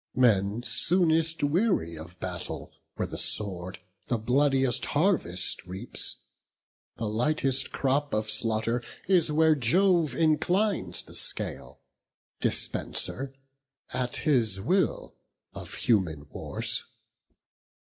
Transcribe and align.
Men 0.15 0.63
soonest 0.63 1.43
weary 1.43 1.95
of 1.95 2.19
battle, 2.19 2.71
where 2.95 3.07
the 3.07 3.19
sword 3.19 3.77
The 4.07 4.17
bloodiest 4.17 4.83
harvest 4.85 5.63
reaps; 5.67 6.15
the 6.97 7.05
lightest 7.07 7.71
crop 7.71 8.11
Of 8.11 8.27
slaughter 8.27 8.81
is 9.07 9.31
where 9.31 9.53
Jove 9.53 10.15
inclines 10.15 11.03
the 11.03 11.13
scale, 11.13 11.81
Dispenser, 12.39 13.35
at 13.93 14.15
his 14.15 14.59
will, 14.59 15.13
of 15.53 15.75
human 15.75 16.25
wars. 16.31 16.83